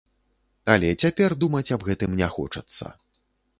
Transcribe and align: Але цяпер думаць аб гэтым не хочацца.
Але 0.75 0.89
цяпер 1.03 1.35
думаць 1.45 1.71
аб 1.77 1.81
гэтым 1.91 2.19
не 2.25 2.33
хочацца. 2.39 2.85